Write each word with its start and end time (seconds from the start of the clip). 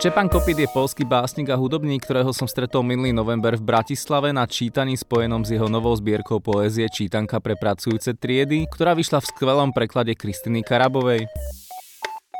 Štepan 0.00 0.32
Kopit 0.32 0.56
je 0.56 0.64
polský 0.64 1.04
básnik 1.04 1.52
a 1.52 1.60
hudobník, 1.60 2.08
ktorého 2.08 2.32
som 2.32 2.48
stretol 2.48 2.80
minulý 2.80 3.12
november 3.12 3.52
v 3.60 3.68
Bratislave 3.68 4.32
na 4.32 4.48
čítaní 4.48 4.96
spojenom 4.96 5.44
s 5.44 5.52
jeho 5.52 5.68
novou 5.68 5.92
zbierkou 5.92 6.40
poézie 6.40 6.88
Čítanka 6.88 7.36
pre 7.36 7.52
pracujúce 7.52 8.16
triedy, 8.16 8.64
ktorá 8.72 8.96
vyšla 8.96 9.20
v 9.20 9.28
skvelom 9.28 9.76
preklade 9.76 10.16
Kristiny 10.16 10.64
Karabovej. 10.64 11.28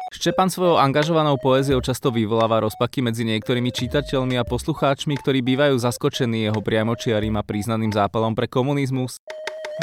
Štepan 0.09 0.49
svojou 0.49 0.81
angažovanou 0.81 1.37
poéziou 1.37 1.85
často 1.85 2.09
vyvoláva 2.09 2.65
rozpaky 2.65 3.05
medzi 3.05 3.29
niektorými 3.29 3.69
čitateľmi 3.69 4.41
a 4.41 4.49
poslucháčmi, 4.49 5.21
ktorí 5.21 5.45
bývajú 5.45 5.77
zaskočení 5.85 6.49
jeho 6.49 6.65
priamočiarým 6.65 7.37
a 7.37 7.45
príznaným 7.45 7.93
zápalom 7.93 8.33
pre 8.33 8.49
komunizmus. 8.49 9.21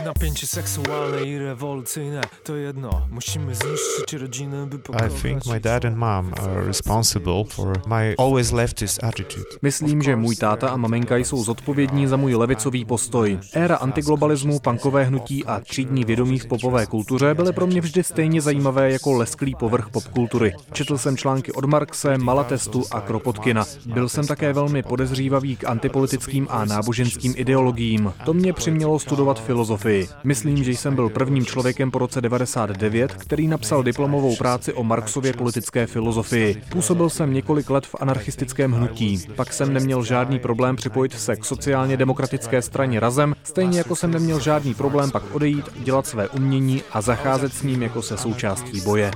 Napięcie 0.05 0.47
seksualne 0.47 1.23
i 1.23 1.37
rewolucyjne 1.37 2.21
to 2.43 2.55
jedno. 2.55 3.07
Musimy 3.11 3.55
zniszczyć 3.55 4.13
rodzinę, 4.13 4.67
by 4.67 4.77
I 4.77 5.21
think 5.21 5.45
my 5.45 5.59
dad 5.59 5.85
and 5.85 5.97
mom 5.97 6.33
are 6.41 6.65
responsible 6.65 7.43
for 7.49 7.81
my 7.87 8.15
always 8.17 8.51
leftist 8.51 9.03
attitude. 9.03 9.45
Myslím, 9.61 10.01
že 10.01 10.15
můj 10.15 10.35
táta 10.35 10.69
a 10.69 10.77
maminka 10.77 11.17
jsou 11.17 11.43
zodpovědní 11.43 12.07
za 12.07 12.17
můj 12.17 12.35
levicový 12.35 12.85
postoj. 12.85 13.39
Éra 13.53 13.75
antiglobalismu, 13.75 14.59
punkové 14.59 15.03
hnutí 15.03 15.45
a 15.45 15.59
třídní 15.59 16.05
vědomí 16.05 16.39
v 16.39 16.45
popové 16.45 16.85
kultuře 16.85 17.33
byly 17.33 17.53
pro 17.53 17.67
mě 17.67 17.81
vždy 17.81 18.03
stejně 18.03 18.41
zajímavé 18.41 18.91
jako 18.91 19.13
lesklý 19.13 19.55
povrch 19.55 19.89
popkultury. 19.89 20.53
Četl 20.71 20.97
jsem 20.97 21.17
články 21.17 21.51
od 21.51 21.65
Marxe, 21.65 22.17
Malatestu 22.17 22.83
a 22.91 23.01
Kropotkina. 23.01 23.65
Byl 23.85 24.09
jsem 24.09 24.27
také 24.27 24.53
velmi 24.53 24.83
podezřívavý 24.83 25.55
k 25.55 25.65
antipolitickým 25.65 26.47
a 26.49 26.65
náboženským 26.65 27.33
ideologiím. 27.37 28.13
To 28.25 28.33
mě 28.33 28.53
přimělo 28.53 28.99
studovat 28.99 29.41
filozofii 29.41 29.86
filozofii. 29.87 30.07
Myslím, 30.23 30.63
že 30.63 30.71
jsem 30.71 30.95
byl 30.95 31.09
prvním 31.09 31.45
člověkem 31.45 31.91
po 31.91 31.99
roce 31.99 32.21
99, 32.21 33.13
který 33.13 33.47
napsal 33.47 33.83
diplomovou 33.83 34.35
práci 34.35 34.73
o 34.73 34.83
Marxově 34.83 35.33
politické 35.33 35.87
filozofii. 35.87 36.61
Působil 36.69 37.09
jsem 37.09 37.33
několik 37.33 37.69
let 37.69 37.85
v 37.85 37.95
anarchistickém 37.99 38.71
hnutí. 38.71 39.25
Pak 39.35 39.53
jsem 39.53 39.73
neměl 39.73 40.03
žádný 40.03 40.39
problém 40.39 40.75
připojit 40.75 41.19
se 41.19 41.35
k 41.35 41.45
sociálně 41.45 41.97
demokratické 41.97 42.61
straně 42.61 42.99
razem, 42.99 43.35
stejně 43.43 43.77
jako 43.77 43.95
jsem 43.95 44.11
neměl 44.11 44.39
žádný 44.39 44.73
problém 44.73 45.11
pak 45.11 45.23
odejít, 45.35 45.65
dělat 45.83 46.07
své 46.07 46.29
umění 46.29 46.83
a 46.91 47.01
zacházet 47.01 47.53
s 47.53 47.63
ním 47.63 47.83
jako 47.83 48.01
se 48.01 48.17
součástí 48.17 48.81
boje. 48.81 49.11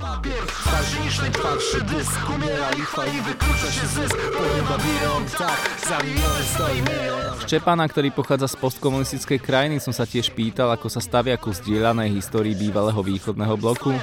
Štěpana, 7.40 7.88
který 7.88 8.12
pochádza 8.12 8.48
z 8.48 8.56
postkomunistické 8.56 9.40
krajiny, 9.40 9.80
som 9.80 9.92
sa 9.92 10.06
tiež 10.06 10.30
pýtal, 10.32 10.51
pýtal, 10.52 10.68
ako 10.76 10.92
sa 10.92 11.00
stavia 11.00 11.40
ku 11.40 11.56
zdieľanej 11.56 12.12
histórii 12.12 12.52
bývalého 12.60 13.00
východného 13.00 13.56
bloku. 13.56 13.96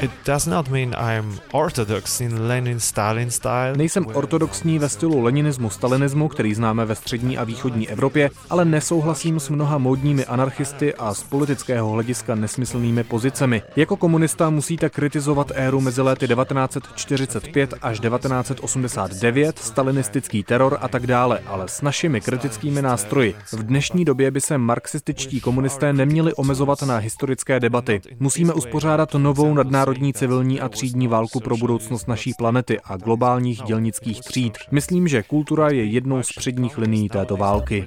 It 0.00 0.10
does 0.26 0.46
not 0.46 0.68
mean 0.68 0.94
I'm 0.94 1.40
orthodox 1.52 2.20
in 2.20 2.38
Lenin-Stalin 2.48 3.30
style. 3.30 3.76
Nejsem 3.76 4.06
ortodoxní 4.06 4.78
ve 4.78 4.88
stylu 4.88 5.20
leninismu, 5.20 5.70
stalinismu, 5.70 6.28
který 6.28 6.54
známe 6.54 6.84
ve 6.84 6.94
střední 6.94 7.38
a 7.38 7.44
východní 7.44 7.88
Evropě, 7.88 8.30
ale 8.50 8.64
nesouhlasím 8.64 9.40
s 9.40 9.48
mnoha 9.48 9.78
módními 9.78 10.24
anarchisty 10.24 10.94
a 10.94 11.14
z 11.14 11.22
politického 11.22 11.90
hlediska 11.90 12.34
nesmyslnými 12.34 13.04
pozicemi. 13.04 13.62
Jako 13.76 13.96
komunista 13.96 14.50
musíte 14.50 14.90
kritizovat 14.90 15.52
éru 15.54 15.80
mezi 15.80 16.02
lety 16.02 16.28
1945 16.28 17.74
až 17.82 18.00
1989, 18.00 19.58
stalinistický 19.58 20.42
teror 20.42 20.78
a 20.80 20.88
tak 20.88 21.06
dále, 21.06 21.40
ale 21.46 21.68
s 21.68 21.82
našimi 21.82 22.20
kritickými 22.20 22.82
nástroji. 22.82 23.34
V 23.52 23.62
dnešní 23.62 24.04
době 24.04 24.30
by 24.30 24.40
se 24.40 24.58
marxističtí 24.58 25.40
komunisté 25.40 25.92
neměli 25.92 26.34
omezovat 26.34 26.82
na 26.82 26.96
historické 26.96 27.60
debaty. 27.60 28.00
Musíme 28.20 28.52
uspořádat 28.52 29.14
novou 29.14 29.54
nadnárodní 29.54 29.87
mezinárodní 29.88 30.12
civilní 30.12 30.60
a 30.60 30.68
třídní 30.68 31.08
válku 31.08 31.40
pro 31.40 31.56
budoucnost 31.56 32.08
naší 32.08 32.34
planety 32.34 32.80
a 32.84 32.96
globálních 32.96 33.62
dělnických 33.62 34.20
tříd. 34.20 34.58
Myslím, 34.70 35.08
že 35.08 35.22
kultura 35.22 35.70
je 35.70 35.84
jednou 35.84 36.22
z 36.22 36.32
předních 36.32 36.78
linií 36.78 37.08
této 37.08 37.36
války. 37.36 37.84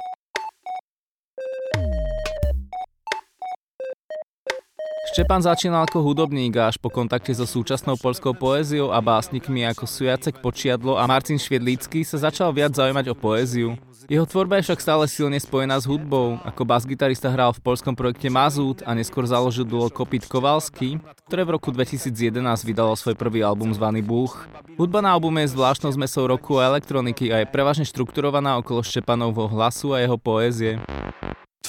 Štepan 5.11 5.43
začínal 5.43 5.83
ako 5.83 6.07
hudobník 6.07 6.55
a 6.55 6.71
až 6.71 6.79
po 6.79 6.87
kontakte 6.87 7.35
so 7.35 7.43
súčasnou 7.43 7.99
polskou 7.99 8.31
poéziou 8.31 8.95
a 8.95 9.03
básnikmi 9.03 9.67
ako 9.67 9.83
sú 9.83 10.07
Jacek 10.07 10.39
Počiadlo 10.39 10.95
a 10.95 11.03
Marcin 11.03 11.35
Šviedlický 11.35 12.07
sa 12.07 12.31
začal 12.31 12.55
viac 12.55 12.71
zaujímať 12.71 13.11
o 13.11 13.15
poéziu. 13.19 13.75
Jeho 14.07 14.23
tvorba 14.23 14.63
je 14.63 14.71
však 14.71 14.79
stále 14.79 15.03
silne 15.11 15.35
spojená 15.35 15.83
s 15.83 15.83
hudbou. 15.83 16.39
Ako 16.47 16.63
bas-gitarista 16.63 17.27
hral 17.27 17.51
v 17.51 17.59
polskom 17.59 17.91
projekte 17.91 18.31
Mazút 18.31 18.87
a 18.87 18.95
neskôr 18.95 19.27
založil 19.27 19.67
duo 19.67 19.91
Kopit 19.91 20.23
Kovalsky, 20.31 20.95
ktoré 21.27 21.43
v 21.43 21.59
roku 21.59 21.75
2011 21.75 22.39
vydalo 22.63 22.95
svoj 22.95 23.19
prvý 23.19 23.43
album 23.43 23.75
zvaný 23.75 23.99
Búch. 23.99 24.47
Hudba 24.79 25.03
na 25.03 25.11
albume 25.11 25.43
je 25.43 25.51
zvláštnou 25.51 25.91
zmesou 25.91 26.23
roku 26.23 26.55
a 26.55 26.71
elektroniky 26.71 27.35
a 27.35 27.43
je 27.43 27.51
prevažne 27.51 27.83
štrukturovaná 27.83 28.55
okolo 28.63 28.79
Štepanovho 28.79 29.51
hlasu 29.51 29.91
a 29.91 29.99
jeho 29.99 30.15
poézie. 30.15 30.79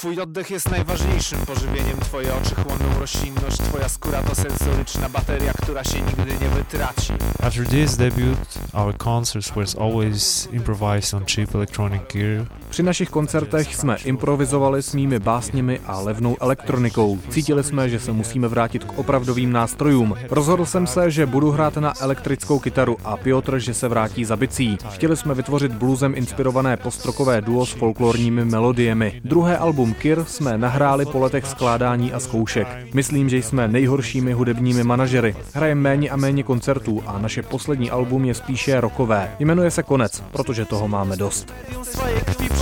Twój 0.03 0.21
oddech 0.21 0.51
jest 0.51 0.71
najważniejszym 0.71 1.39
pożywieniem, 1.39 2.01
twoje 2.01 2.35
oczy 2.35 2.55
chłoną 2.55 3.01
roślinność, 3.01 3.57
twoja 3.57 3.89
skóra 3.89 4.23
to 4.23 4.35
sensoryczna 4.35 5.09
bateria, 5.09 5.53
która 5.53 5.85
się 5.85 6.01
nigdy 6.01 6.33
nie 6.45 6.49
wytraci. 6.49 7.13
After 7.43 7.67
this 7.67 7.97
debut, 7.97 8.39
our 8.73 8.97
concerts 8.97 9.51
were 9.51 9.67
always 9.81 10.49
improvised 10.53 11.15
on 11.15 11.25
cheap 11.27 11.55
electronic 11.55 12.03
gear. 12.13 12.47
Při 12.71 12.83
našich 12.83 13.11
koncertech 13.11 13.75
jsme 13.77 13.97
improvizovali 14.05 14.83
s 14.83 14.95
mými 14.95 15.19
básněmi 15.19 15.81
a 15.87 16.01
levnou 16.01 16.37
elektronikou. 16.41 17.19
Cítili 17.31 17.65
jsme, 17.65 17.89
že 17.89 18.01
se 18.01 18.13
musíme 18.13 18.49
vrátit 18.49 18.85
k 18.85 18.99
opravdovým 18.99 19.53
nástrojům. 19.53 20.15
Rozhodl 20.31 20.67
jsem 20.67 20.87
se, 20.87 21.11
že 21.11 21.27
budu 21.27 21.51
hrát 21.51 21.77
na 21.77 21.93
elektrickou 22.01 22.59
kytaru 22.59 22.97
a 23.05 23.17
Piotr, 23.17 23.59
že 23.59 23.75
se 23.75 23.89
vrátí 23.89 24.25
za 24.25 24.37
bicí. 24.37 24.79
Chtěli 24.91 25.17
jsme 25.17 25.35
vytvořit 25.35 25.73
bluesem 25.73 26.15
inspirované 26.17 26.77
postrokové 26.77 27.41
duo 27.41 27.67
s 27.67 27.73
folklorními 27.73 28.45
melodiemi. 28.45 29.21
Druhé 29.25 29.59
album 29.59 29.92
Kir 29.95 30.25
jsme 30.25 30.59
nahráli 30.59 31.07
po 31.07 31.19
letech 31.19 31.47
skládání 31.47 32.13
a 32.13 32.21
zkoušek. 32.21 32.69
Myslím, 32.95 33.29
že 33.29 33.37
jsme 33.37 33.69
nejhoršími 33.69 34.33
hudebními 34.33 34.85
manažery. 34.85 35.37
Hrajeme 35.55 35.81
méně 35.81 36.11
a 36.11 36.17
méně 36.17 36.43
koncertů 36.43 37.03
a 37.07 37.19
naše 37.19 37.43
poslední 37.43 37.91
album 37.91 38.25
je 38.25 38.35
spíše 38.35 38.81
rokové. 38.81 39.31
Jmenuje 39.39 39.71
se 39.71 39.83
Konec, 39.83 40.23
protože 40.33 40.65
toho 40.65 40.89
máme 40.89 41.17
dost. 41.17 41.53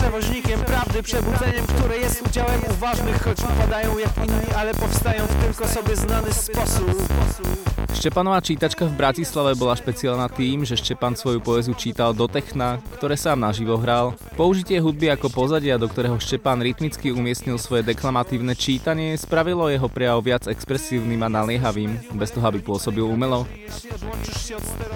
przewoźnikiem 0.00 0.60
prawdy, 0.60 1.02
przebudzeniem, 1.02 1.66
które 1.66 1.98
jest 1.98 2.22
udziałem 2.26 2.60
uważnych, 2.70 3.22
choć 3.22 3.38
upadają 3.40 3.98
jak 3.98 4.16
inni, 4.16 4.54
ale 4.56 4.74
powstają 4.74 5.26
w 5.26 5.44
tylko 5.44 5.68
sobie 5.68 5.96
znany 5.96 6.32
sposób. 6.32 7.08
Štepanová 8.00 8.40
čítačka 8.40 8.88
v 8.88 8.96
Bratislave 8.96 9.52
bola 9.52 9.76
špeciálna 9.76 10.32
tým, 10.32 10.64
že 10.64 10.72
Štepan 10.72 11.20
svoju 11.20 11.44
poezu 11.44 11.76
čítal 11.76 12.16
do 12.16 12.24
techna, 12.32 12.80
ktoré 12.96 13.12
sám 13.12 13.44
naživo 13.44 13.76
hral. 13.76 14.16
Použitie 14.40 14.80
hudby 14.80 15.12
ako 15.12 15.28
pozadia, 15.28 15.76
do 15.76 15.84
ktorého 15.84 16.16
Štepan 16.16 16.64
rytmicky 16.64 17.12
umiestnil 17.20 17.60
svoje 17.60 17.84
deklamatívne 17.84 18.56
čítanie, 18.56 19.12
spravilo 19.20 19.68
jeho 19.68 19.86
prejav 19.92 20.24
viac 20.24 20.48
expresívnym 20.48 21.20
a 21.20 21.28
naliehavým, 21.28 22.00
bez 22.16 22.32
toho, 22.32 22.48
aby 22.48 22.64
pôsobil 22.64 23.04
umelo. 23.04 23.44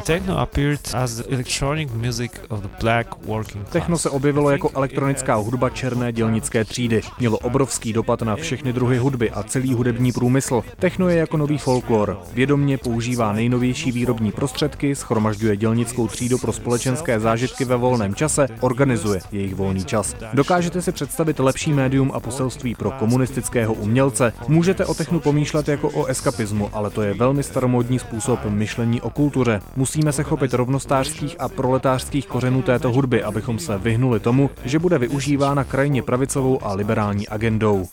Techno 0.08 0.40
appeared 0.40 0.80
as 0.96 1.20
electronic 1.28 1.92
music 1.92 2.32
of 2.48 2.64
the 2.64 2.72
black 2.80 3.12
working 3.28 3.62
class. 3.62 3.72
Techno 3.72 3.98
se 3.98 4.10
objevilo 4.10 4.50
jako 4.50 4.70
elektronická 4.74 5.34
hudba 5.34 5.70
černé 5.70 6.12
dělnické 6.12 6.64
třídy. 6.64 7.00
Mělo 7.18 7.38
obrovský 7.38 7.92
dopad 7.92 8.22
na 8.22 8.36
všechny 8.36 8.72
druhy 8.72 8.98
hudby 8.98 9.30
a 9.30 9.42
celý 9.42 9.74
hudební 9.74 10.12
průmysl. 10.12 10.62
Techno 10.76 11.08
je 11.08 11.16
jako 11.16 11.36
nový 11.36 11.58
folklor. 11.58 12.18
Vědomně 12.32 12.78
používá 12.78 13.32
nejnovější 13.32 13.92
výrobní 13.92 14.32
prostředky, 14.32 14.94
schromažďuje 14.94 15.56
dělnickou 15.56 16.08
třídu 16.08 16.38
pro 16.38 16.52
společenské 16.52 17.20
zážitky 17.20 17.64
ve 17.64 17.76
volném 17.76 18.14
čase, 18.14 18.48
organizuje 18.60 19.20
jejich 19.32 19.54
volný 19.54 19.84
čas. 19.84 20.16
Dokážete 20.32 20.82
si 20.82 20.92
představit 20.92 21.38
lepší 21.38 21.72
médium 21.72 22.03
a 22.14 22.20
poselství 22.20 22.74
pro 22.74 22.90
komunistického 22.90 23.74
umělce? 23.74 24.32
Můžete 24.48 24.86
o 24.86 24.94
technu 24.94 25.20
pomýšlet 25.20 25.68
jako 25.68 25.88
o 25.88 26.04
eskapismu, 26.04 26.70
ale 26.72 26.90
to 26.90 27.02
je 27.02 27.14
velmi 27.14 27.42
staromodní 27.42 27.98
způsob 27.98 28.40
myšlení 28.48 29.00
o 29.00 29.10
kultuře. 29.10 29.60
Musíme 29.76 30.12
se 30.12 30.22
chopit 30.22 30.54
rovnostářských 30.54 31.36
a 31.38 31.48
proletářských 31.48 32.26
kořenů 32.26 32.62
této 32.62 32.92
hudby, 32.92 33.22
abychom 33.22 33.58
se 33.58 33.78
vyhnuli 33.78 34.20
tomu, 34.20 34.50
že 34.64 34.78
bude 34.78 34.98
využívána 34.98 35.64
krajně 35.64 36.02
pravicovou 36.02 36.64
a 36.64 36.74
liberální 36.74 37.28
agendou. 37.28 37.86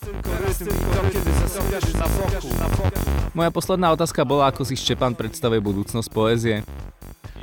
Moja 3.34 3.52
posledná 3.52 3.92
otázka 3.96 4.28
bola, 4.28 4.52
ako 4.52 4.68
si 4.68 4.76
Štepan 4.76 5.16
predstavuje 5.16 5.64
budúcnosť 5.64 6.10
poézie. 6.12 6.68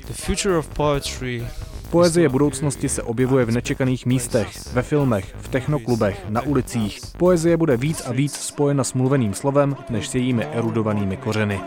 The 0.05 0.13
future 0.13 0.61
of 0.61 0.69
poetry 0.77 1.45
Poezie 1.89 2.29
budoucnosti 2.29 2.89
se 2.89 3.03
objevuje 3.03 3.45
v 3.45 3.51
nečekaných 3.51 4.07
místech, 4.07 4.49
ve 4.73 4.83
filmech, 4.83 5.25
v 5.41 5.49
technoklubech, 5.49 6.21
na 6.29 6.45
ulicích. 6.45 7.01
Poezie 7.17 7.57
bude 7.57 7.77
víc 7.77 8.05
a 8.05 8.13
víc 8.13 8.37
spojena 8.37 8.85
s 8.85 8.93
mluveným 8.93 9.33
slovem, 9.33 9.77
než 9.89 10.09
s 10.09 10.15
jejími 10.15 10.45
erudovanými 10.45 11.17
kořeny. 11.17 11.61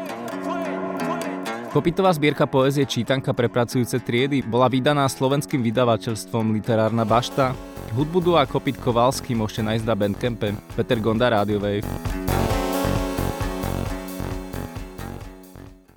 Kopitová 1.73 2.13
zbierka 2.13 2.45
poezie 2.45 2.85
Čítanka 2.85 3.33
pre 3.33 3.49
pracujúce 3.49 3.97
triedy 3.97 4.45
bola 4.45 4.69
vydaná 4.69 5.09
slovenským 5.09 5.63
vydavateľstvom 5.65 6.53
Literárna 6.53 7.01
bašta. 7.01 7.57
Hudbu 7.97 8.37
a 8.37 8.45
Kopit 8.45 8.77
Kovalský 8.77 9.33
môžete 9.33 9.65
nájsť 9.65 9.85
na 9.89 9.95
Bandcampe. 9.97 10.53
Peter 10.77 10.99
Gonda, 11.01 11.33
Radio 11.33 11.57
Wave. 11.57 12.10